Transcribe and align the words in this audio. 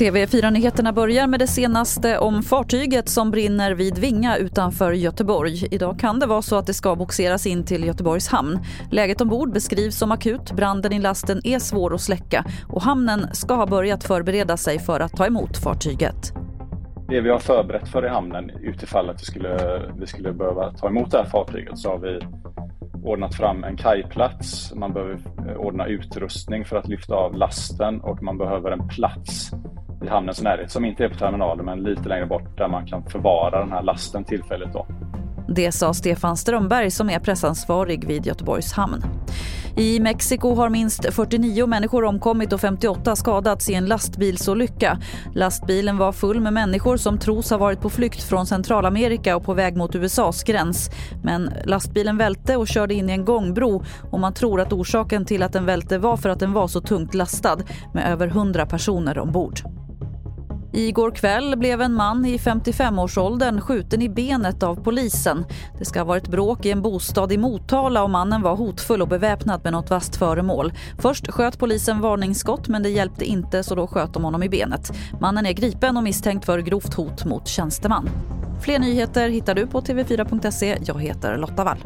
TV4-nyheterna 0.00 0.92
börjar 0.92 1.26
med 1.26 1.40
det 1.40 1.46
senaste 1.46 2.18
om 2.18 2.42
fartyget 2.42 3.08
som 3.08 3.30
brinner 3.30 3.74
vid 3.74 3.98
Vinga 3.98 4.36
utanför 4.36 4.92
Göteborg. 4.92 5.68
Idag 5.70 5.98
kan 5.98 6.20
det 6.20 6.26
vara 6.26 6.42
så 6.42 6.56
att 6.56 6.66
det 6.66 6.74
ska 6.74 6.96
boxeras 6.96 7.46
in 7.46 7.64
till 7.64 7.84
Göteborgs 7.84 8.28
hamn. 8.28 8.58
Läget 8.90 9.20
ombord 9.20 9.52
beskrivs 9.52 9.98
som 9.98 10.12
akut, 10.12 10.52
branden 10.52 10.92
i 10.92 10.98
lasten 10.98 11.40
är 11.44 11.58
svår 11.58 11.94
att 11.94 12.00
släcka 12.00 12.44
och 12.68 12.82
hamnen 12.82 13.34
ska 13.34 13.54
ha 13.54 13.66
börjat 13.66 14.04
förbereda 14.04 14.56
sig 14.56 14.78
för 14.78 15.00
att 15.00 15.12
ta 15.12 15.26
emot 15.26 15.56
fartyget. 15.56 16.32
Det 17.08 17.20
vi 17.20 17.30
har 17.30 17.38
förberett 17.38 17.88
för 17.88 18.06
i 18.06 18.08
hamnen 18.08 18.50
utifall 18.50 19.10
att 19.10 19.20
vi 19.20 19.24
skulle, 19.24 19.82
vi 20.00 20.06
skulle 20.06 20.32
behöva 20.32 20.72
ta 20.72 20.88
emot 20.88 21.10
det 21.10 21.18
här 21.18 21.24
fartyget 21.24 21.78
så 21.78 21.88
har 21.88 21.98
vi 21.98 22.20
ordnat 23.04 23.34
fram 23.34 23.64
en 23.64 23.76
kajplats, 23.76 24.74
man 24.74 24.92
behöver 24.92 25.18
eh, 25.48 25.56
ordna 25.56 25.86
utrustning 25.86 26.64
för 26.64 26.76
att 26.76 26.88
lyfta 26.88 27.14
av 27.14 27.34
lasten 27.34 28.00
och 28.00 28.22
man 28.22 28.38
behöver 28.38 28.70
en 28.70 28.88
plats 28.88 29.50
i 30.04 30.08
hamnens 30.08 30.42
närhet 30.42 30.70
som 30.70 30.84
inte 30.84 31.04
är 31.04 31.08
på 31.08 31.18
terminalen 31.18 31.64
men 31.64 31.82
lite 31.82 32.08
längre 32.08 32.26
bort 32.26 32.58
där 32.58 32.68
man 32.68 32.86
kan 32.86 33.04
förvara 33.04 33.60
den 33.60 33.72
här 33.72 33.82
lasten 33.82 34.24
tillfälligt. 34.24 34.72
Då. 34.72 34.86
Det 35.48 35.72
sa 35.72 35.94
Stefan 35.94 36.36
Strömberg 36.36 36.90
som 36.90 37.10
är 37.10 37.18
pressansvarig 37.18 38.04
vid 38.06 38.26
Göteborgs 38.26 38.72
hamn. 38.72 39.02
I 39.76 40.00
Mexiko 40.00 40.54
har 40.54 40.68
minst 40.68 41.14
49 41.14 41.66
människor 41.66 42.04
omkommit 42.04 42.52
och 42.52 42.60
58 42.60 43.16
skadats 43.16 43.70
i 43.70 43.74
en 43.74 43.86
lastbilsolycka. 43.86 44.98
Lastbilen 45.34 45.98
var 45.98 46.12
full 46.12 46.40
med 46.40 46.52
människor 46.52 46.96
som 46.96 47.18
tros 47.18 47.50
ha 47.50 47.58
varit 47.58 47.80
på 47.80 47.90
flykt 47.90 48.22
från 48.22 48.46
Centralamerika 48.46 49.36
och 49.36 49.44
på 49.44 49.54
väg 49.54 49.76
mot 49.76 49.94
USAs 49.94 50.42
gräns. 50.42 50.90
Men 51.22 51.50
lastbilen 51.64 52.16
välte 52.16 52.56
och 52.56 52.68
körde 52.68 52.94
in 52.94 53.10
i 53.10 53.12
en 53.12 53.24
gångbro 53.24 53.84
och 54.10 54.20
man 54.20 54.34
tror 54.34 54.60
att 54.60 54.72
orsaken 54.72 55.24
till 55.24 55.42
att 55.42 55.52
den 55.52 55.66
välte 55.66 55.98
var 55.98 56.16
för 56.16 56.28
att 56.28 56.40
den 56.40 56.52
var 56.52 56.68
så 56.68 56.80
tungt 56.80 57.14
lastad 57.14 57.58
med 57.94 58.12
över 58.12 58.26
100 58.26 58.66
personer 58.66 59.18
ombord. 59.18 59.60
Igår 60.72 61.10
kväll 61.10 61.56
blev 61.56 61.80
en 61.80 61.94
man 61.94 62.26
i 62.26 62.36
55-årsåldern 62.36 63.60
skjuten 63.60 64.02
i 64.02 64.08
benet 64.08 64.62
av 64.62 64.74
polisen. 64.74 65.44
Det 65.78 65.84
ska 65.84 66.00
ha 66.00 66.04
varit 66.04 66.28
bråk 66.28 66.66
i 66.66 66.70
en 66.70 66.82
bostad 66.82 67.32
i 67.32 67.38
Motala 67.38 68.02
och 68.02 68.10
mannen 68.10 68.42
var 68.42 68.56
hotfull 68.56 69.02
och 69.02 69.08
beväpnad 69.08 69.60
med 69.64 69.72
något 69.72 69.90
vasst 69.90 70.16
föremål. 70.16 70.72
Först 70.98 71.30
sköt 71.30 71.58
polisen 71.58 72.00
varningsskott 72.00 72.68
men 72.68 72.82
det 72.82 72.88
hjälpte 72.88 73.24
inte 73.24 73.62
så 73.62 73.74
då 73.74 73.86
sköt 73.86 74.14
de 74.14 74.24
honom 74.24 74.42
i 74.42 74.48
benet. 74.48 74.92
Mannen 75.20 75.46
är 75.46 75.52
gripen 75.52 75.96
och 75.96 76.02
misstänkt 76.02 76.44
för 76.44 76.58
grovt 76.58 76.94
hot 76.94 77.24
mot 77.24 77.48
tjänsteman. 77.48 78.08
Fler 78.60 78.78
nyheter 78.78 79.28
hittar 79.28 79.54
du 79.54 79.66
på 79.66 79.80
tv4.se. 79.80 80.78
Jag 80.84 81.02
heter 81.02 81.36
Lotta 81.36 81.64
Wall. 81.64 81.78